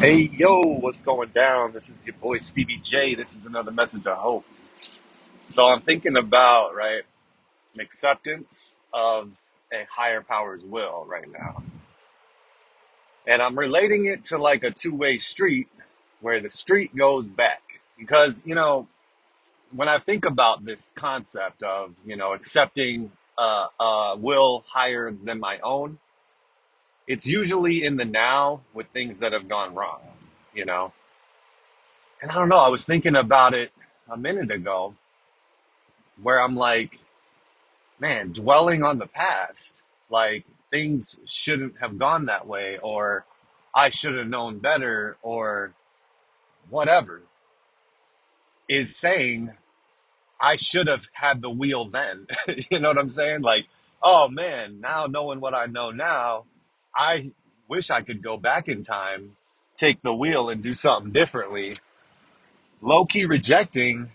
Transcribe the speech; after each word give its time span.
Hey 0.00 0.30
yo, 0.36 0.60
what's 0.60 1.00
going 1.00 1.30
down? 1.30 1.72
This 1.72 1.88
is 1.88 2.02
your 2.04 2.14
boy 2.16 2.36
Stevie 2.36 2.82
J. 2.84 3.14
This 3.14 3.34
is 3.34 3.46
another 3.46 3.70
message 3.70 4.06
of 4.06 4.18
hope. 4.18 4.44
So 5.48 5.68
I'm 5.68 5.80
thinking 5.80 6.18
about 6.18 6.74
right 6.74 7.04
acceptance 7.80 8.76
of 8.92 9.30
a 9.72 9.86
higher 9.90 10.20
power's 10.20 10.62
will 10.62 11.06
right 11.08 11.26
now, 11.32 11.62
and 13.26 13.40
I'm 13.40 13.58
relating 13.58 14.04
it 14.04 14.24
to 14.26 14.38
like 14.38 14.64
a 14.64 14.70
two-way 14.70 15.16
street 15.16 15.68
where 16.20 16.42
the 16.42 16.50
street 16.50 16.94
goes 16.94 17.24
back 17.26 17.62
because 17.98 18.42
you 18.44 18.54
know 18.54 18.88
when 19.74 19.88
I 19.88 19.98
think 19.98 20.26
about 20.26 20.64
this 20.64 20.92
concept 20.94 21.62
of 21.62 21.94
you 22.04 22.16
know 22.16 22.34
accepting 22.34 23.12
uh, 23.38 23.68
a 23.80 24.16
will 24.18 24.62
higher 24.68 25.10
than 25.10 25.40
my 25.40 25.58
own, 25.60 25.98
it's 27.06 27.26
usually 27.26 27.84
in 27.84 27.96
the 27.96 28.04
now 28.04 28.62
with 28.74 28.88
things 28.88 29.18
that 29.18 29.32
have 29.32 29.48
gone 29.48 29.74
wrong, 29.74 30.00
you 30.54 30.64
know. 30.64 30.92
And 32.20 32.30
I 32.30 32.34
don't 32.34 32.48
know. 32.48 32.58
I 32.58 32.68
was 32.68 32.84
thinking 32.84 33.14
about 33.14 33.54
it 33.54 33.70
a 34.10 34.16
minute 34.16 34.50
ago 34.50 34.94
where 36.22 36.40
I'm 36.40 36.56
like, 36.56 36.98
man, 38.00 38.32
dwelling 38.32 38.82
on 38.82 38.98
the 38.98 39.06
past, 39.06 39.82
like 40.10 40.44
things 40.70 41.18
shouldn't 41.26 41.78
have 41.80 41.98
gone 41.98 42.26
that 42.26 42.46
way, 42.46 42.78
or 42.82 43.24
I 43.74 43.90
should 43.90 44.16
have 44.16 44.26
known 44.26 44.58
better, 44.58 45.16
or 45.22 45.72
whatever, 46.70 47.22
is 48.68 48.96
saying 48.96 49.52
I 50.40 50.56
should 50.56 50.88
have 50.88 51.08
had 51.12 51.42
the 51.42 51.50
wheel 51.50 51.84
then. 51.86 52.26
you 52.70 52.80
know 52.80 52.88
what 52.88 52.98
I'm 52.98 53.10
saying? 53.10 53.42
Like, 53.42 53.66
oh 54.02 54.28
man, 54.28 54.80
now 54.80 55.06
knowing 55.06 55.40
what 55.40 55.54
I 55.54 55.66
know 55.66 55.90
now, 55.90 56.44
I 56.96 57.32
wish 57.68 57.90
I 57.90 58.02
could 58.02 58.22
go 58.22 58.38
back 58.38 58.68
in 58.68 58.82
time, 58.84 59.36
take 59.76 60.02
the 60.02 60.14
wheel 60.14 60.50
and 60.50 60.62
do 60.62 60.74
something 60.74 61.12
differently. 61.12 61.76
Low 62.82 63.06
key 63.06 63.26
rejecting 63.26 64.10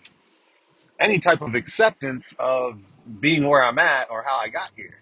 any 1.00 1.18
type 1.20 1.42
of 1.42 1.54
acceptance 1.54 2.34
of 2.38 2.80
being 3.20 3.48
where 3.48 3.62
I'm 3.64 3.78
at 3.78 4.10
or 4.10 4.24
how 4.24 4.38
I 4.38 4.48
got 4.48 4.70
here. 4.76 4.94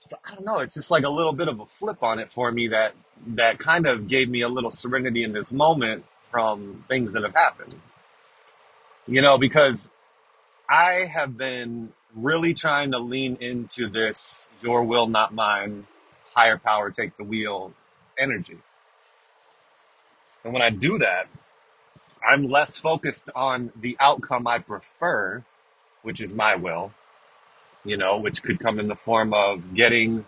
so 0.00 0.16
I 0.24 0.34
don't 0.34 0.44
know. 0.46 0.60
It's 0.60 0.74
just 0.74 0.90
like 0.90 1.04
a 1.04 1.10
little 1.10 1.32
bit 1.32 1.48
of 1.48 1.60
a 1.60 1.66
flip 1.66 2.02
on 2.02 2.18
it 2.18 2.32
for 2.32 2.52
me 2.52 2.68
that 2.68 2.94
that 3.28 3.58
kind 3.58 3.86
of 3.86 4.08
gave 4.08 4.28
me 4.28 4.42
a 4.42 4.48
little 4.48 4.70
serenity 4.70 5.24
in 5.24 5.32
this 5.32 5.52
moment 5.52 6.04
from 6.30 6.84
things 6.88 7.12
that 7.12 7.22
have 7.24 7.34
happened. 7.34 7.76
You 9.06 9.22
know, 9.22 9.38
because 9.38 9.90
I 10.68 11.06
have 11.12 11.36
been 11.38 11.92
really 12.14 12.54
trying 12.54 12.92
to 12.92 12.98
lean 12.98 13.36
into 13.40 13.88
this 13.90 14.48
"your 14.62 14.84
will, 14.84 15.08
not 15.08 15.34
mine," 15.34 15.86
higher 16.36 16.58
power 16.58 16.90
take 16.90 17.16
the 17.16 17.24
wheel 17.24 17.72
energy. 18.18 18.58
And 20.44 20.52
when 20.52 20.62
I 20.62 20.70
do 20.70 20.98
that, 20.98 21.28
I'm 22.26 22.44
less 22.44 22.78
focused 22.78 23.30
on 23.34 23.72
the 23.80 23.96
outcome 24.00 24.46
I 24.46 24.58
prefer, 24.58 25.44
which 26.02 26.20
is 26.20 26.34
my 26.34 26.56
will. 26.56 26.92
You 27.84 27.96
know, 27.96 28.18
which 28.18 28.42
could 28.42 28.58
come 28.58 28.80
in 28.80 28.88
the 28.88 28.96
form 28.96 29.32
of 29.32 29.74
getting 29.74 30.24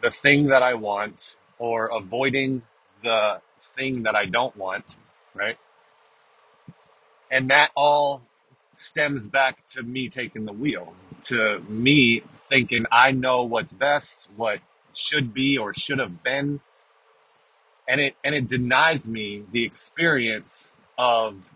the 0.00 0.10
thing 0.10 0.48
that 0.48 0.62
I 0.62 0.74
want 0.74 1.36
or 1.58 1.86
avoiding 1.86 2.62
the 3.02 3.40
thing 3.62 4.02
that 4.04 4.16
I 4.16 4.26
don't 4.26 4.56
want, 4.56 4.96
right? 5.34 5.58
And 7.30 7.50
that 7.50 7.70
all 7.76 8.22
stems 8.72 9.26
back 9.26 9.66
to 9.68 9.82
me 9.82 10.08
taking 10.08 10.44
the 10.44 10.52
wheel, 10.52 10.94
to 11.24 11.60
me 11.68 12.22
thinking 12.48 12.86
I 12.90 13.12
know 13.12 13.44
what's 13.44 13.72
best, 13.72 14.28
what 14.36 14.60
should 14.98 15.32
be 15.32 15.58
or 15.58 15.74
should 15.74 15.98
have 15.98 16.22
been, 16.22 16.60
and 17.88 18.00
it 18.00 18.16
and 18.24 18.34
it 18.34 18.48
denies 18.48 19.08
me 19.08 19.44
the 19.52 19.64
experience 19.64 20.72
of 20.98 21.50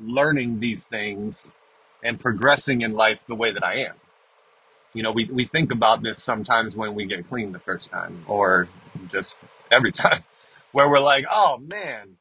learning 0.00 0.60
these 0.60 0.84
things 0.86 1.54
and 2.02 2.20
progressing 2.20 2.82
in 2.82 2.94
life 2.94 3.18
the 3.28 3.34
way 3.34 3.52
that 3.52 3.64
I 3.64 3.76
am. 3.76 3.94
You 4.92 5.02
know, 5.02 5.12
we, 5.12 5.24
we 5.26 5.44
think 5.44 5.72
about 5.72 6.02
this 6.02 6.22
sometimes 6.22 6.76
when 6.76 6.94
we 6.94 7.06
get 7.06 7.28
clean 7.28 7.52
the 7.52 7.58
first 7.58 7.90
time 7.90 8.24
or 8.28 8.68
just 9.10 9.36
every 9.70 9.92
time 9.92 10.24
where 10.72 10.88
we're 10.88 11.00
like, 11.00 11.24
oh 11.30 11.58
man, 11.58 12.16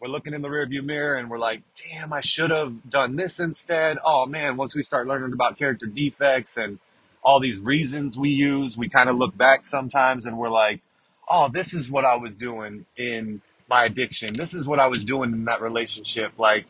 we're 0.00 0.08
looking 0.08 0.34
in 0.34 0.42
the 0.42 0.48
rearview 0.48 0.84
mirror 0.84 1.16
and 1.16 1.30
we're 1.30 1.38
like, 1.38 1.62
damn, 1.88 2.12
I 2.12 2.20
should 2.20 2.50
have 2.50 2.88
done 2.88 3.16
this 3.16 3.40
instead. 3.40 3.98
Oh 4.04 4.26
man, 4.26 4.56
once 4.56 4.74
we 4.74 4.82
start 4.82 5.06
learning 5.06 5.32
about 5.32 5.58
character 5.58 5.86
defects 5.86 6.56
and 6.56 6.78
all 7.26 7.40
these 7.40 7.60
reasons 7.60 8.18
we 8.18 8.30
use, 8.30 8.78
we 8.78 8.88
kind 8.90 9.10
of 9.10 9.18
look 9.18 9.36
back 9.36 9.66
sometimes 9.66 10.26
and 10.26 10.38
we're 10.38 10.50
like, 10.50 10.82
oh, 11.30 11.50
this 11.50 11.74
is 11.74 11.90
what 11.90 12.06
I 12.06 12.16
was 12.16 12.34
doing 12.36 12.86
in 12.98 13.42
my 13.70 13.86
addiction. 13.86 14.36
This 14.38 14.54
is 14.54 14.68
what 14.68 14.80
I 14.80 14.88
was 14.88 15.04
doing 15.04 15.32
in 15.34 15.46
that 15.46 15.62
relationship. 15.62 16.32
Like 16.38 16.66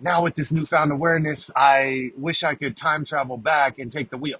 now 0.00 0.24
with 0.24 0.36
this 0.36 0.52
newfound 0.52 0.92
awareness, 0.92 1.50
I 1.56 2.12
wish 2.18 2.44
I 2.44 2.54
could 2.56 2.76
time 2.76 3.04
travel 3.04 3.38
back 3.38 3.78
and 3.78 3.92
take 3.92 4.10
the 4.10 4.18
wheel 4.18 4.38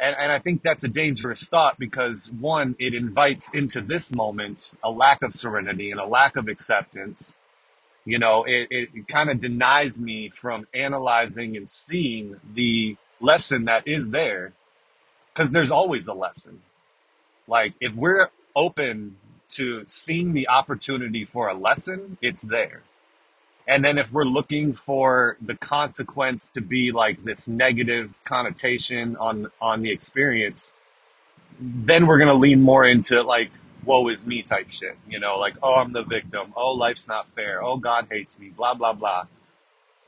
and, 0.00 0.16
and 0.18 0.32
I 0.32 0.38
think 0.38 0.62
that's 0.62 0.84
a 0.84 0.88
dangerous 0.88 1.44
thought 1.48 1.78
because 1.78 2.30
one, 2.38 2.76
it 2.78 2.94
invites 2.94 3.50
into 3.54 3.80
this 3.80 4.12
moment 4.14 4.72
a 4.84 4.90
lack 4.90 5.22
of 5.22 5.32
serenity 5.32 5.90
and 5.90 6.00
a 6.00 6.06
lack 6.06 6.36
of 6.36 6.48
acceptance. 6.48 7.36
You 8.04 8.18
know, 8.18 8.44
it, 8.44 8.68
it 8.94 9.08
kind 9.08 9.30
of 9.30 9.40
denies 9.40 10.00
me 10.00 10.30
from 10.30 10.66
analyzing 10.74 11.56
and 11.56 11.70
seeing 11.70 12.36
the 12.54 12.96
lesson 13.20 13.64
that 13.66 13.86
is 13.86 14.10
there 14.10 14.52
because 15.32 15.50
there's 15.50 15.70
always 15.70 16.06
a 16.08 16.14
lesson. 16.14 16.62
Like 17.46 17.74
if 17.80 17.94
we're 17.94 18.28
open 18.54 19.16
to 19.50 19.84
seeing 19.88 20.32
the 20.32 20.48
opportunity 20.48 21.24
for 21.24 21.48
a 21.48 21.54
lesson, 21.54 22.18
it's 22.22 22.42
there. 22.42 22.82
And 23.68 23.84
then 23.84 23.98
if 23.98 24.12
we're 24.12 24.24
looking 24.24 24.74
for 24.74 25.36
the 25.40 25.56
consequence 25.56 26.50
to 26.50 26.60
be 26.60 26.92
like 26.92 27.24
this 27.24 27.48
negative 27.48 28.14
connotation 28.24 29.16
on 29.16 29.50
on 29.60 29.82
the 29.82 29.90
experience, 29.92 30.72
then 31.60 32.06
we're 32.06 32.18
gonna 32.18 32.34
lean 32.34 32.62
more 32.62 32.86
into 32.86 33.22
like 33.22 33.50
woe 33.84 34.08
is 34.08 34.26
me 34.26 34.42
type 34.42 34.70
shit. 34.70 34.96
You 35.08 35.20
know, 35.20 35.38
like 35.38 35.56
oh 35.62 35.74
I'm 35.74 35.92
the 35.92 36.04
victim, 36.04 36.52
oh 36.56 36.72
life's 36.72 37.08
not 37.08 37.28
fair, 37.34 37.62
oh 37.62 37.76
God 37.76 38.06
hates 38.10 38.38
me, 38.38 38.50
blah 38.50 38.74
blah 38.74 38.92
blah. 38.92 39.26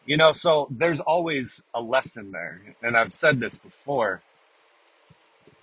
You 0.09 0.19
know, 0.19 0.33
so 0.35 0.69
there's 0.73 1.01
always 1.01 1.63
a 1.75 1.83
lesson 1.83 2.33
there. 2.33 2.63
And 2.83 2.97
I've 2.97 3.13
said 3.15 3.41
this 3.41 3.59
before, 3.59 4.23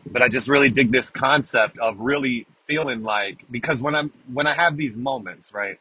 but 0.05 0.21
I 0.23 0.29
just 0.29 0.47
really 0.49 0.71
dig 0.71 0.91
this 0.91 1.11
concept 1.11 1.79
of 1.79 1.99
really 1.99 2.47
feeling 2.67 3.03
like 3.03 3.45
because 3.51 3.81
when 3.81 3.95
I'm 3.95 4.13
when 4.33 4.47
I 4.47 4.53
have 4.55 4.77
these 4.77 4.95
moments, 4.97 5.53
right? 5.53 5.79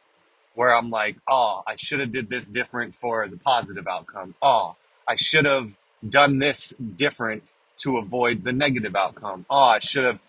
where 0.55 0.75
I'm 0.75 0.91
like, 0.91 1.17
oh, 1.27 1.63
I 1.67 1.75
should 1.77 1.99
have 1.99 2.13
did 2.13 2.29
this 2.29 2.47
different 2.47 2.95
for 2.95 3.27
the 3.27 3.37
positive 3.37 3.87
outcome. 3.87 4.35
Oh, 4.41 4.75
I 5.07 5.15
should 5.15 5.45
have 5.45 5.71
done 6.07 6.39
this 6.39 6.73
different 6.97 7.43
to 7.79 7.97
avoid 7.97 8.43
the 8.43 8.53
negative 8.53 8.95
outcome. 8.95 9.45
Oh, 9.49 9.57
I 9.57 9.79
should 9.79 10.05
have 10.05 10.21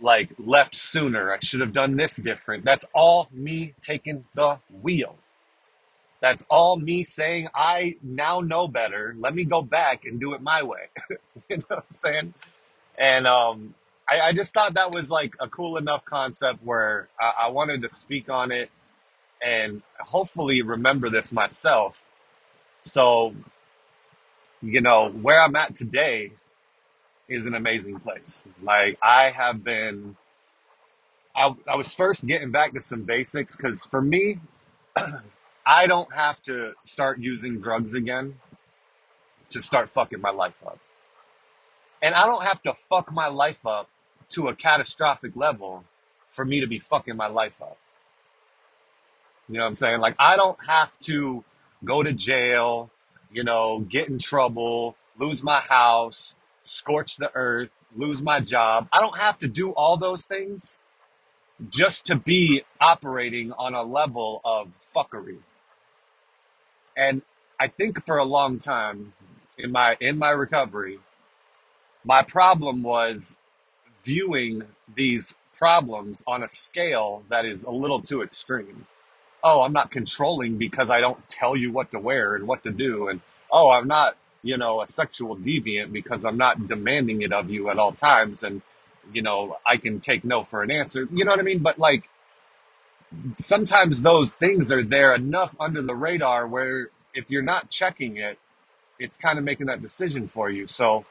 like 0.00 0.30
left 0.38 0.76
sooner. 0.76 1.32
I 1.32 1.38
should 1.40 1.60
have 1.60 1.72
done 1.72 1.96
this 1.96 2.16
different. 2.16 2.64
That's 2.64 2.86
all 2.94 3.28
me 3.32 3.74
taking 3.82 4.26
the 4.34 4.60
wheel. 4.82 5.16
That's 6.20 6.44
all 6.50 6.76
me 6.76 7.04
saying, 7.04 7.48
I 7.54 7.96
now 8.02 8.40
know 8.40 8.66
better. 8.68 9.14
Let 9.18 9.34
me 9.34 9.44
go 9.44 9.62
back 9.62 10.04
and 10.04 10.20
do 10.20 10.34
it 10.34 10.42
my 10.42 10.62
way. 10.62 10.88
you 11.48 11.58
know 11.58 11.64
what 11.68 11.78
I'm 11.90 11.94
saying? 11.96 12.34
And 12.98 13.26
um, 13.26 13.74
I, 14.08 14.20
I 14.20 14.32
just 14.32 14.52
thought 14.52 14.74
that 14.74 14.92
was 14.92 15.10
like 15.10 15.34
a 15.40 15.48
cool 15.48 15.76
enough 15.76 16.04
concept 16.04 16.64
where 16.64 17.08
I, 17.20 17.44
I 17.44 17.48
wanted 17.48 17.82
to 17.82 17.88
speak 17.88 18.28
on 18.28 18.50
it 18.52 18.70
and 19.42 19.82
hopefully 20.00 20.62
remember 20.62 21.10
this 21.10 21.32
myself. 21.32 22.02
So, 22.84 23.34
you 24.62 24.80
know, 24.80 25.10
where 25.10 25.40
I'm 25.40 25.54
at 25.56 25.76
today 25.76 26.32
is 27.28 27.46
an 27.46 27.54
amazing 27.54 28.00
place. 28.00 28.44
Like, 28.62 28.98
I 29.02 29.30
have 29.30 29.62
been, 29.62 30.16
I, 31.36 31.54
I 31.68 31.76
was 31.76 31.94
first 31.94 32.26
getting 32.26 32.50
back 32.50 32.72
to 32.74 32.80
some 32.80 33.02
basics 33.02 33.56
because 33.56 33.84
for 33.84 34.02
me, 34.02 34.40
I 35.68 35.86
don't 35.86 36.10
have 36.14 36.42
to 36.44 36.72
start 36.84 37.18
using 37.20 37.60
drugs 37.60 37.92
again 37.92 38.36
to 39.50 39.60
start 39.60 39.90
fucking 39.90 40.18
my 40.18 40.30
life 40.30 40.54
up. 40.66 40.78
And 42.00 42.14
I 42.14 42.24
don't 42.24 42.42
have 42.42 42.62
to 42.62 42.72
fuck 42.72 43.12
my 43.12 43.28
life 43.28 43.66
up 43.66 43.90
to 44.30 44.48
a 44.48 44.54
catastrophic 44.54 45.32
level 45.36 45.84
for 46.30 46.46
me 46.46 46.60
to 46.60 46.66
be 46.66 46.78
fucking 46.78 47.16
my 47.16 47.26
life 47.26 47.60
up. 47.60 47.76
You 49.46 49.56
know 49.56 49.60
what 49.64 49.68
I'm 49.68 49.74
saying? 49.74 50.00
Like, 50.00 50.16
I 50.18 50.36
don't 50.36 50.58
have 50.66 50.98
to 51.00 51.44
go 51.84 52.02
to 52.02 52.14
jail, 52.14 52.90
you 53.30 53.44
know, 53.44 53.80
get 53.80 54.08
in 54.08 54.18
trouble, 54.18 54.96
lose 55.18 55.42
my 55.42 55.60
house, 55.60 56.34
scorch 56.62 57.18
the 57.18 57.30
earth, 57.34 57.68
lose 57.94 58.22
my 58.22 58.40
job. 58.40 58.88
I 58.90 59.00
don't 59.02 59.18
have 59.18 59.38
to 59.40 59.48
do 59.48 59.72
all 59.72 59.98
those 59.98 60.24
things 60.24 60.78
just 61.68 62.06
to 62.06 62.16
be 62.16 62.64
operating 62.80 63.52
on 63.52 63.74
a 63.74 63.82
level 63.82 64.40
of 64.46 64.68
fuckery. 64.96 65.40
And 66.98 67.22
I 67.60 67.68
think 67.68 68.04
for 68.04 68.18
a 68.18 68.24
long 68.24 68.58
time 68.58 69.14
in 69.56 69.70
my 69.72 69.96
in 70.00 70.18
my 70.18 70.30
recovery, 70.30 70.98
my 72.04 72.22
problem 72.22 72.82
was 72.82 73.36
viewing 74.04 74.64
these 74.96 75.34
problems 75.56 76.24
on 76.26 76.42
a 76.42 76.48
scale 76.48 77.22
that 77.30 77.44
is 77.44 77.62
a 77.62 77.70
little 77.70 78.00
too 78.02 78.22
extreme. 78.22 78.86
Oh, 79.44 79.62
I'm 79.62 79.72
not 79.72 79.92
controlling 79.92 80.58
because 80.58 80.90
I 80.90 81.00
don't 81.00 81.28
tell 81.28 81.56
you 81.56 81.70
what 81.70 81.92
to 81.92 82.00
wear 82.00 82.34
and 82.34 82.48
what 82.48 82.64
to 82.64 82.70
do. 82.70 83.08
And 83.08 83.20
oh, 83.52 83.70
I'm 83.70 83.86
not, 83.86 84.16
you 84.42 84.56
know, 84.56 84.82
a 84.82 84.88
sexual 84.88 85.36
deviant 85.36 85.92
because 85.92 86.24
I'm 86.24 86.36
not 86.36 86.66
demanding 86.66 87.22
it 87.22 87.32
of 87.32 87.48
you 87.48 87.70
at 87.70 87.78
all 87.78 87.92
times. 87.92 88.42
And, 88.42 88.62
you 89.12 89.22
know, 89.22 89.58
I 89.64 89.76
can 89.76 90.00
take 90.00 90.24
no 90.24 90.42
for 90.42 90.62
an 90.62 90.70
answer. 90.72 91.08
You 91.12 91.24
know 91.24 91.30
what 91.30 91.40
I 91.40 91.44
mean? 91.44 91.60
But 91.60 91.78
like 91.78 92.08
sometimes 93.38 94.02
those 94.02 94.34
things 94.34 94.72
are 94.72 94.82
there 94.84 95.14
enough 95.14 95.54
under 95.60 95.82
the 95.82 95.94
radar 95.94 96.46
where 96.46 96.90
if 97.14 97.26
you're 97.28 97.42
not 97.42 97.70
checking 97.70 98.16
it, 98.16 98.38
it's 98.98 99.16
kind 99.16 99.38
of 99.38 99.44
making 99.44 99.66
that 99.66 99.82
decision 99.82 100.28
for 100.28 100.50
you. 100.50 100.66
So, 100.66 101.04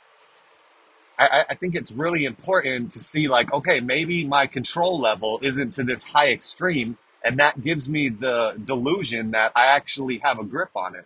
I, 1.18 1.46
I 1.50 1.56
think 1.56 1.76
it's 1.76 1.92
really 1.92 2.26
important 2.26 2.92
to 2.94 3.00
see 3.00 3.28
like, 3.28 3.52
okay, 3.52 3.80
maybe 3.80 4.26
my 4.26 4.48
control 4.48 5.00
level 5.00 5.40
isn't 5.42 5.72
to 5.74 5.84
this 5.84 6.06
high 6.06 6.32
extreme, 6.32 6.98
and 7.24 7.40
that 7.40 7.64
gives 7.64 7.90
me 7.90 8.10
the 8.10 8.56
delusion 8.64 9.32
that 9.32 9.52
I 9.56 9.68
actually 9.68 10.20
have 10.20 10.40
a 10.40 10.44
grip 10.44 10.70
on 10.76 10.96
it. 10.96 11.06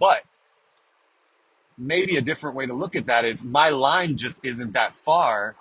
But 0.00 0.24
maybe 1.76 2.16
a 2.16 2.22
different 2.22 2.56
way 2.56 2.66
to 2.66 2.74
look 2.74 2.96
at 2.96 3.06
that 3.06 3.24
is 3.24 3.44
my 3.44 3.70
line 3.70 4.16
just 4.16 4.44
isn't 4.44 4.72
that 4.72 4.96
far, 4.96 5.56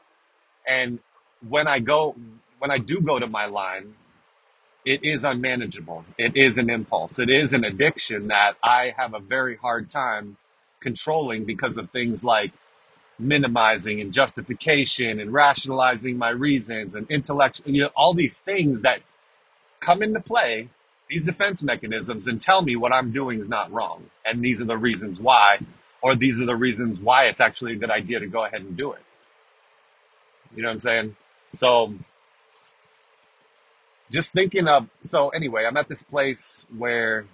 and 0.67 0.99
when 1.47 1.67
I 1.67 1.79
go, 1.79 2.15
when 2.59 2.71
I 2.71 2.77
do 2.77 3.01
go 3.01 3.19
to 3.19 3.27
my 3.27 3.45
line, 3.45 3.95
it 4.85 5.03
is 5.03 5.23
unmanageable. 5.23 6.05
It 6.17 6.37
is 6.37 6.57
an 6.57 6.69
impulse. 6.69 7.19
It 7.19 7.29
is 7.29 7.53
an 7.53 7.63
addiction 7.63 8.27
that 8.29 8.53
I 8.63 8.93
have 8.97 9.13
a 9.13 9.19
very 9.19 9.57
hard 9.57 9.89
time 9.89 10.37
controlling 10.79 11.45
because 11.45 11.77
of 11.77 11.91
things 11.91 12.23
like 12.23 12.51
minimizing 13.19 14.01
and 14.01 14.13
justification 14.13 15.19
and 15.19 15.33
rationalizing 15.33 16.17
my 16.17 16.29
reasons 16.29 16.95
and 16.95 17.09
intellectual, 17.09 17.71
you 17.71 17.83
know, 17.83 17.91
all 17.95 18.13
these 18.13 18.39
things 18.39 18.81
that 18.83 19.01
come 19.79 20.03
into 20.03 20.19
play, 20.19 20.69
these 21.09 21.23
defense 21.25 21.63
mechanisms, 21.63 22.27
and 22.27 22.41
tell 22.41 22.61
me 22.61 22.75
what 22.75 22.93
I'm 22.93 23.11
doing 23.11 23.39
is 23.39 23.49
not 23.49 23.71
wrong. 23.71 24.05
And 24.25 24.43
these 24.43 24.61
are 24.61 24.65
the 24.65 24.77
reasons 24.77 25.19
why, 25.19 25.59
or 26.01 26.15
these 26.15 26.41
are 26.41 26.45
the 26.45 26.55
reasons 26.55 26.99
why 26.99 27.25
it's 27.25 27.41
actually 27.41 27.73
a 27.73 27.77
good 27.77 27.91
idea 27.91 28.19
to 28.19 28.27
go 28.27 28.45
ahead 28.45 28.61
and 28.61 28.77
do 28.77 28.93
it. 28.93 29.03
You 30.55 30.63
know 30.63 30.69
what 30.69 30.73
I'm 30.73 30.79
saying? 30.79 31.15
So 31.53 31.93
just 34.11 34.33
thinking 34.33 34.67
of, 34.67 34.89
so 35.01 35.29
anyway, 35.29 35.65
I'm 35.65 35.77
at 35.77 35.89
this 35.89 36.03
place 36.03 36.65
where 36.77 37.25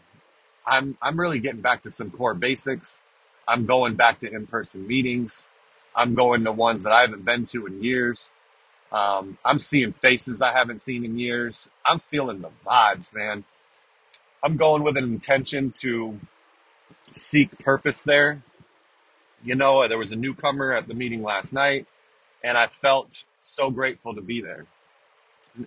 I'm, 0.65 0.97
I'm 1.01 1.19
really 1.19 1.39
getting 1.39 1.62
back 1.62 1.83
to 1.83 1.91
some 1.91 2.12
core 2.12 2.33
basics. 2.35 3.01
I'm 3.47 3.65
going 3.65 3.95
back 3.95 4.19
to 4.21 4.31
in-person 4.33 4.88
meetings. 4.88 5.47
I'm 5.95 6.15
going 6.15 6.44
to 6.45 6.51
ones 6.51 6.83
that 6.83 6.94
I 6.94 7.01
haven't 7.01 7.25
been 7.25 7.45
to 7.47 7.68
in 7.68 7.83
years. 7.83 8.31
Um, 8.91 9.38
I'm 9.45 9.59
seeing 9.59 9.94
faces 9.94 10.41
I 10.41 10.53
haven't 10.53 10.81
seen 10.81 11.06
in 11.06 11.19
years. 11.19 11.69
I'm 11.85 12.00
feeling 12.00 12.41
the 12.41 12.51
vibes, 12.65 13.13
man. 13.13 13.45
I'm 14.44 14.57
going 14.57 14.83
with 14.83 14.97
an 14.97 15.06
intention 15.06 15.71
to 15.81 16.19
seek 17.12 17.59
purpose 17.59 18.03
there. 18.03 18.44
You 19.44 19.56
know, 19.56 19.88
there 19.88 19.97
was 19.97 20.12
a 20.12 20.15
newcomer 20.18 20.71
at 20.71 20.88
the 20.88 20.94
meeting 20.94 21.23
last 21.23 21.53
night, 21.53 21.88
and 22.44 22.57
I 22.57 22.68
felt 22.68 23.25
so 23.41 23.71
grateful 23.71 24.15
to 24.15 24.21
be 24.21 24.41
there. 24.41 24.65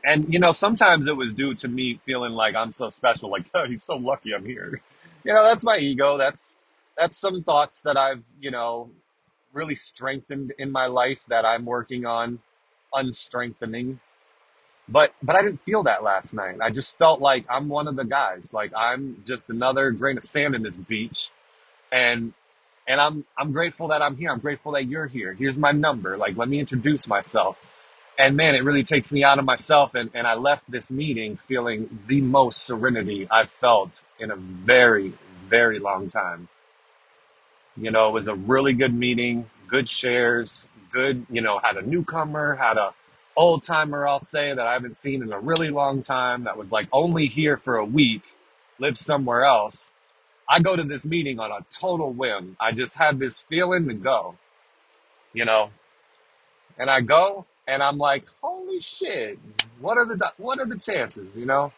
And, 0.05 0.33
you 0.33 0.41
know, 0.41 0.53
sometimes 0.53 1.07
it 1.07 1.17
was 1.17 1.33
due 1.33 1.55
to 1.57 1.69
me 1.69 2.01
feeling 2.07 2.33
like 2.33 2.57
I'm 2.57 2.73
so 2.73 2.91
special, 2.91 3.31
like, 3.31 3.47
oh, 3.55 3.67
he's 3.69 3.85
so 3.85 3.97
lucky 3.97 4.35
I'm 4.35 4.47
here. 4.47 4.81
You 5.25 5.35
know, 5.35 5.45
that's 5.45 5.65
my 5.65 5.79
ego. 5.79 6.19
That's, 6.19 6.57
that's 6.99 7.19
some 7.19 7.43
thoughts 7.45 7.83
that 7.83 7.97
I've, 7.97 8.25
you 8.41 8.51
know, 8.51 8.91
really 9.53 9.75
strengthened 9.77 10.55
in 10.59 10.73
my 10.73 10.87
life 10.87 11.21
that 11.29 11.45
I'm 11.47 11.65
working 11.65 12.07
on 12.07 12.41
unstrengthening. 12.95 14.01
But 14.89 15.15
but 15.23 15.37
I 15.37 15.43
didn't 15.43 15.63
feel 15.65 15.85
that 15.85 16.03
last 16.03 16.35
night. 16.35 16.59
I 16.63 16.71
just 16.71 16.99
felt 16.99 17.21
like 17.21 17.47
I'm 17.49 17.69
one 17.69 17.89
of 17.89 17.97
the 17.97 18.05
guys. 18.05 18.53
Like 18.55 18.73
I'm 18.77 19.23
just 19.27 19.51
another 19.51 19.91
grain 19.93 20.19
of 20.19 20.25
sand 20.25 20.55
in 20.55 20.63
this 20.63 20.77
beach. 20.77 21.31
And 21.93 22.35
and 22.89 23.01
I'm 23.01 23.27
I'm 23.39 23.53
grateful 23.53 23.89
that 23.89 24.03
I'm 24.03 24.17
here. 24.17 24.31
I'm 24.31 24.41
grateful 24.41 24.73
that 24.73 24.87
you're 24.89 25.09
here. 25.09 25.35
Here's 25.35 25.59
my 25.59 25.73
number. 25.73 26.17
Like 26.19 26.37
let 26.37 26.49
me 26.49 26.61
introduce 26.61 27.07
myself. 27.09 27.59
And 28.19 28.37
man, 28.37 28.55
it 28.55 28.63
really 28.63 28.85
takes 28.85 29.11
me 29.11 29.25
out 29.25 29.39
of 29.39 29.45
myself 29.45 29.95
and, 29.95 30.11
and 30.15 30.27
I 30.27 30.35
left 30.35 30.71
this 30.71 30.91
meeting 30.91 31.37
feeling 31.37 31.99
the 32.07 32.21
most 32.21 32.65
serenity 32.65 33.27
I've 33.31 33.51
felt 33.51 34.03
in 34.21 34.31
a 34.31 34.37
very, 34.37 35.15
very 35.49 35.81
long 35.81 36.09
time. 36.09 36.49
You 37.77 37.91
know, 37.91 38.09
it 38.09 38.13
was 38.13 38.29
a 38.29 38.35
really 38.35 38.73
good 38.73 38.95
meeting, 38.95 39.51
good 39.67 39.89
shares, 39.89 40.69
good, 40.93 41.27
you 41.29 41.41
know, 41.41 41.59
had 41.59 41.77
a 41.77 41.83
newcomer, 41.83 42.55
had 42.55 42.77
a 42.77 42.95
old 43.37 43.65
timer, 43.65 44.07
I'll 44.07 44.21
say, 44.21 44.55
that 44.55 44.65
I 44.65 44.75
haven't 44.75 44.97
seen 44.97 45.21
in 45.21 45.33
a 45.33 45.41
really 45.41 45.71
long 45.71 46.03
time, 46.03 46.45
that 46.45 46.57
was 46.57 46.71
like 46.71 46.89
only 46.93 47.27
here 47.27 47.57
for 47.57 47.77
a 47.77 47.85
week, 47.85 48.23
lives 48.79 49.01
somewhere 49.01 49.45
else. 49.45 49.91
I 50.49 50.61
go 50.61 50.77
to 50.77 50.85
this 50.85 51.05
meeting 51.05 51.41
on 51.41 51.51
a 51.51 51.65
total 51.71 52.13
whim. 52.13 52.57
I 52.61 52.71
just 52.71 52.95
had 52.95 53.19
this 53.19 53.41
feeling 53.41 53.89
to 53.89 53.95
go, 53.95 54.37
you 55.33 55.45
know, 55.45 55.71
and 56.79 56.89
I 56.89 57.01
go 57.01 57.47
and 57.67 57.83
I'm 57.83 57.99
like, 57.99 58.27
holy 58.43 58.81
shit, 58.81 59.39
what 59.81 59.99
are 59.99 60.07
the 60.07 60.33
what 60.39 60.61
are 60.61 60.67
the 60.67 60.79
chances, 60.79 61.37
you 61.37 61.47
know? 61.47 61.73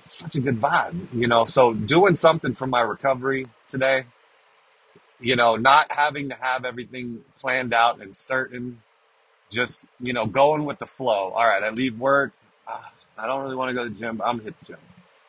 It's 0.00 0.14
such 0.14 0.36
a 0.36 0.40
good 0.40 0.60
vibe, 0.60 1.08
you 1.12 1.28
know. 1.28 1.44
So 1.46 1.74
doing 1.74 2.16
something 2.16 2.54
for 2.54 2.66
my 2.66 2.80
recovery 2.82 3.46
today 3.68 4.04
you 5.20 5.36
know, 5.36 5.56
not 5.56 5.90
having 5.92 6.28
to 6.30 6.34
have 6.36 6.64
everything 6.64 7.22
planned 7.40 7.72
out 7.72 8.00
and 8.00 8.16
certain, 8.16 8.82
just, 9.50 9.82
you 10.00 10.12
know, 10.12 10.26
going 10.26 10.64
with 10.64 10.78
the 10.78 10.86
flow. 10.86 11.30
All 11.32 11.46
right, 11.46 11.62
I 11.62 11.70
leave 11.70 11.98
work. 11.98 12.32
ah, 12.68 12.92
I 13.18 13.26
don't 13.26 13.42
really 13.42 13.56
want 13.56 13.70
to 13.70 13.74
go 13.74 13.84
to 13.84 13.90
the 13.90 13.98
gym, 13.98 14.16
but 14.18 14.26
I'm 14.26 14.36
gonna 14.38 14.44
hit 14.50 14.60
the 14.60 14.66
gym. 14.66 14.78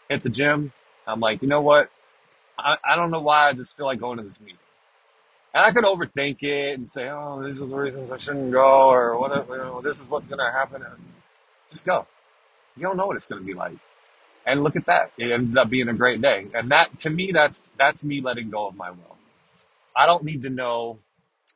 Hit 0.10 0.24
the 0.24 0.30
gym. 0.30 0.74
I'm 1.08 1.20
like, 1.20 1.42
you 1.42 1.48
know 1.48 1.62
what? 1.62 1.92
I, 2.58 2.78
I 2.84 2.96
don't 2.96 3.12
know 3.12 3.22
why 3.22 3.50
I 3.50 3.54
just 3.54 3.78
feel 3.78 3.86
like 3.88 4.00
going 4.00 4.18
to 4.18 4.24
this 4.24 4.40
meeting. 4.40 4.58
And 5.56 5.64
I 5.64 5.72
could 5.72 5.86
overthink 5.86 6.44
it 6.44 6.78
and 6.78 6.90
say, 6.90 7.10
oh, 7.10 7.42
these 7.42 7.62
are 7.62 7.66
the 7.66 7.78
reasons 7.78 8.12
I 8.12 8.18
shouldn't 8.18 8.52
go 8.52 8.90
or 8.90 9.18
what, 9.18 9.48
you 9.48 9.56
know, 9.56 9.82
this 9.82 10.02
is 10.02 10.10
what's 10.10 10.28
going 10.28 10.40
to 10.40 10.52
happen. 10.52 10.84
Just 11.72 11.86
go. 11.86 12.06
You 12.76 12.84
don't 12.84 12.98
know 12.98 13.08
what 13.08 13.16
it's 13.16 13.26
going 13.26 13.42
to 13.42 13.46
be 13.46 13.54
like. 13.54 13.78
And 14.46 14.64
look 14.64 14.76
at 14.76 14.88
that. 14.88 15.14
It 15.18 15.32
ended 15.32 15.58
up 15.58 15.70
being 15.70 15.88
a 15.88 15.94
great 15.94 16.22
day. 16.22 16.48
And 16.54 16.72
that, 16.72 17.00
to 17.00 17.10
me, 17.10 17.32
that's, 17.32 17.70
that's 17.80 18.04
me 18.04 18.20
letting 18.20 18.50
go 18.50 18.68
of 18.68 18.76
my 18.76 18.92
will. 18.92 19.16
I 19.96 20.08
don't 20.08 20.26
need 20.26 20.44
to 20.44 20.50
know 20.50 21.00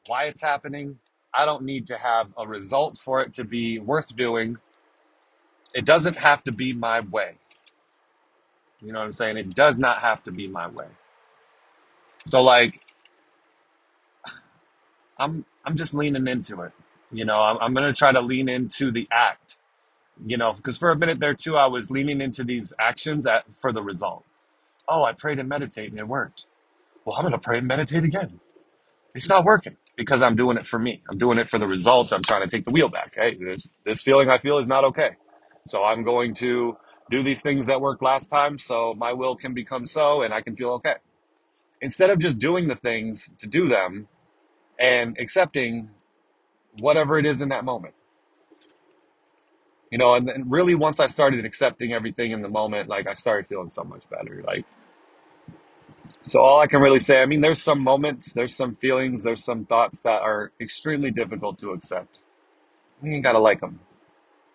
why 0.08 0.26
it's 0.26 0.42
happening. 0.42 0.98
I 1.34 1.46
don't 1.46 1.64
need 1.64 1.88
to 1.88 1.98
have 1.98 2.28
a 2.38 2.48
result 2.48 3.00
for 3.00 3.20
it 3.22 3.34
to 3.34 3.44
be 3.44 3.80
worth 3.80 4.16
doing. 4.16 4.60
It 5.74 5.84
doesn't 5.84 6.18
have 6.20 6.42
to 6.46 6.54
be 6.54 6.72
my 6.72 7.02
way. 7.02 7.36
You 8.82 8.94
know 8.94 9.00
what 9.00 9.06
I'm 9.06 9.14
saying? 9.14 9.36
It 9.36 9.54
does 9.54 9.78
not 9.78 9.98
have 9.98 10.24
to 10.24 10.32
be 10.32 10.48
my 10.48 10.70
way. 10.70 10.88
So 12.28 12.42
like 12.42 12.80
I'm 15.20 15.46
I'm 15.66 15.78
just 15.78 15.94
leaning 15.96 16.28
into 16.28 16.62
it. 16.64 16.74
You 17.12 17.26
know, 17.26 17.36
I'm, 17.36 17.58
I'm 17.60 17.74
to 17.86 17.94
try 17.94 18.12
to 18.14 18.22
lean 18.22 18.50
into 18.50 18.92
the 18.92 19.08
act. 19.12 19.58
You 20.26 20.38
know, 20.38 20.54
because 20.54 20.78
for 20.78 20.92
a 20.92 20.98
minute 20.98 21.20
there 21.20 21.36
too, 21.36 21.58
I 21.58 21.68
was 21.68 21.92
leaning 21.92 22.22
into 22.22 22.44
these 22.44 22.74
actions 22.80 23.28
at, 23.28 23.46
for 23.62 23.74
the 23.74 23.84
result. 23.84 24.26
Oh, 24.88 25.04
I 25.04 25.14
prayed 25.14 25.40
and 25.40 25.50
meditated 25.50 25.92
and 25.92 26.00
it 26.00 26.08
worked. 26.08 26.46
Well, 27.06 27.18
I'm 27.18 27.24
to 27.32 27.38
pray 27.40 27.60
and 27.60 27.68
meditate 27.68 28.04
again. 28.04 28.40
It's 29.16 29.30
not 29.30 29.46
working 29.46 29.78
because 29.98 30.22
I'm 30.22 30.36
doing 30.36 30.58
it 30.58 30.68
for 30.68 30.80
me. 30.80 31.02
I'm 31.12 31.18
doing 31.18 31.38
it 31.40 31.50
for 31.50 31.60
the 31.60 31.68
result. 31.68 32.14
I'm 32.14 32.24
trying 32.24 32.42
to 32.42 32.48
take 32.50 32.66
the 32.66 32.72
wheel 32.72 32.90
back. 32.90 33.14
Hey, 33.16 33.36
this, 33.36 33.70
this 33.86 34.02
feeling 34.02 34.30
I 34.30 34.38
feel 34.40 34.60
is 34.60 34.68
not 34.68 34.86
okay. 34.86 35.12
So 35.68 35.84
I'm 35.84 36.04
going 36.04 36.36
to 36.36 36.78
do 37.12 37.24
these 37.24 37.42
things 37.42 37.68
that 37.68 37.82
worked 37.82 38.04
last 38.04 38.28
time 38.28 38.60
so 38.60 38.94
my 38.98 39.14
will 39.14 39.36
can 39.36 39.54
become 39.54 39.88
so 39.88 40.22
and 40.24 40.34
I 40.34 40.42
can 40.42 40.56
feel 40.56 40.72
okay. 40.74 40.96
Instead 41.82 42.10
of 42.10 42.20
just 42.20 42.40
doing 42.40 42.68
the 42.68 42.76
things 42.76 43.30
to 43.40 43.48
do 43.48 43.68
them 43.68 44.08
and 44.80 45.18
accepting 45.20 45.92
whatever 46.80 47.20
it 47.20 47.26
is 47.26 47.42
in 47.42 47.50
that 47.50 47.66
moment. 47.66 47.96
You 49.92 50.00
know, 50.00 50.16
and 50.16 50.52
really 50.52 50.76
once 50.76 51.00
I 51.00 51.08
started 51.08 51.46
accepting 51.46 51.94
everything 51.94 52.32
in 52.32 52.42
the 52.42 52.50
moment, 52.50 52.90
like 52.90 53.08
I 53.08 53.14
started 53.14 53.48
feeling 53.48 53.70
so 53.72 53.84
much 53.84 54.04
better. 54.10 54.44
Like 54.46 54.66
So 56.24 56.42
all 56.42 56.62
I 56.62 56.68
can 56.68 56.82
really 56.82 57.00
say, 57.00 57.22
I 57.22 57.26
mean, 57.26 57.42
there's 57.42 57.62
some 57.64 57.82
moments, 57.82 58.34
there's 58.34 58.56
some 58.56 58.76
feelings, 58.78 59.24
there's 59.24 59.44
some 59.44 59.66
thoughts 59.66 60.02
that 60.02 60.22
are 60.22 60.52
extremely 60.62 61.12
difficult 61.12 61.60
to 61.60 61.72
accept. 61.72 62.20
We 63.02 63.16
ain't 63.16 63.24
gotta 63.24 63.40
like 63.40 63.62
them. 63.62 63.82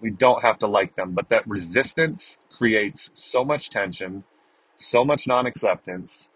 We 0.00 0.10
don't 0.10 0.42
have 0.42 0.58
to 0.60 0.68
like 0.68 0.96
them, 0.96 1.12
but 1.12 1.30
that 1.30 1.46
resistance 1.48 2.38
creates 2.58 3.10
so 3.14 3.44
much 3.44 3.70
tension, 3.70 4.24
so 4.76 5.04
much 5.04 5.26
non-acceptance, 5.26 6.30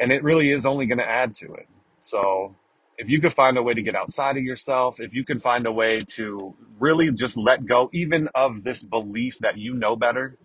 and 0.00 0.12
it 0.12 0.24
really 0.24 0.50
is 0.50 0.66
only 0.66 0.86
going 0.86 0.98
to 0.98 1.08
add 1.08 1.34
to 1.36 1.52
it. 1.54 1.68
So 2.02 2.56
if 3.02 3.10
you 3.10 3.20
could 3.20 3.34
find 3.34 3.58
a 3.58 3.64
way 3.64 3.74
to 3.74 3.82
get 3.82 3.96
outside 3.96 4.38
of 4.38 4.44
yourself, 4.44 5.00
if 5.00 5.14
you 5.14 5.24
can 5.24 5.40
find 5.40 5.66
a 5.66 5.72
way 5.72 6.00
to 6.00 6.54
really 6.80 7.12
just 7.12 7.36
let 7.36 7.66
go 7.66 7.90
even 7.92 8.28
of 8.34 8.64
this 8.64 8.82
belief 8.82 9.38
that 9.40 9.58
you 9.58 9.74
know 9.74 9.96
better 9.96 10.38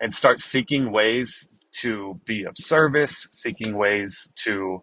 and 0.00 0.14
start 0.14 0.40
seeking 0.40 0.92
ways 0.92 1.48
to 1.82 2.20
be 2.26 2.44
of 2.44 2.56
service, 2.58 3.28
seeking 3.32 3.76
ways 3.76 4.30
to 4.36 4.82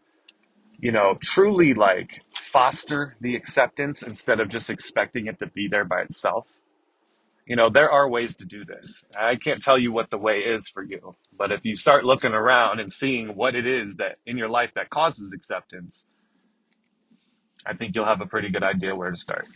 you 0.79 0.91
know, 0.91 1.17
truly 1.21 1.73
like 1.73 2.21
foster 2.33 3.15
the 3.21 3.35
acceptance 3.35 4.03
instead 4.03 4.39
of 4.39 4.49
just 4.49 4.69
expecting 4.69 5.27
it 5.27 5.39
to 5.39 5.47
be 5.47 5.67
there 5.69 5.85
by 5.85 6.01
itself. 6.01 6.47
You 7.45 7.55
know, 7.57 7.69
there 7.69 7.91
are 7.91 8.09
ways 8.09 8.35
to 8.37 8.45
do 8.45 8.65
this. 8.65 9.05
I 9.17 9.35
can't 9.37 9.61
tell 9.61 9.77
you 9.79 9.91
what 9.93 10.11
the 10.11 10.17
way 10.17 10.39
is 10.39 10.69
for 10.69 10.83
you, 10.83 11.15
but 11.37 11.51
if 11.51 11.65
you 11.65 11.75
start 11.75 12.05
looking 12.05 12.33
around 12.33 12.79
and 12.79 12.91
seeing 12.93 13.35
what 13.35 13.55
it 13.55 13.67
is 13.67 13.97
that 13.97 14.17
in 14.25 14.37
your 14.37 14.49
life 14.49 14.71
that 14.75 14.89
causes 14.89 15.33
acceptance, 15.33 16.05
I 17.65 17.73
think 17.73 17.95
you'll 17.95 18.05
have 18.05 18.21
a 18.21 18.25
pretty 18.25 18.49
good 18.49 18.63
idea 18.63 18.95
where 18.95 19.11
to 19.11 19.17
start. 19.17 19.47